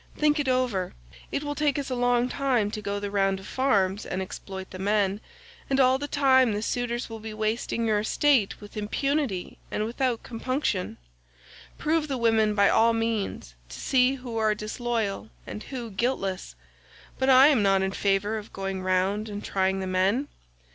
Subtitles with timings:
[0.17, 0.95] Think it over.
[1.31, 4.19] It will take us a long time to go the round of the farms and
[4.19, 5.21] exploit the men,
[5.69, 10.23] and all the time the suitors will be wasting your estate with impunity and without
[10.23, 10.97] compunction.
[11.77, 16.55] Prove the women by all means, to see who are disloyal and who guiltless,
[17.19, 20.29] but I am not in favour of going round and trying the men.